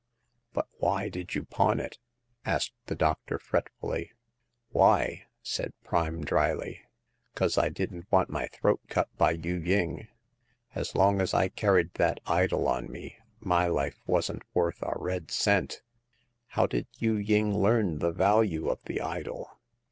[0.51, 1.99] But why did you pawn it?"
[2.43, 4.13] asked the doctor, fretfully."
[4.69, 6.81] Why," said Prime, drily,"
[7.35, 10.07] 'cause I didn't want my throat cut by Yu ying;
[10.73, 15.29] as long as I carried that idol on me, my life wasn't worth a red
[15.29, 15.83] cent!"
[16.25, 19.51] *' How did Yu ying learn the value of the idol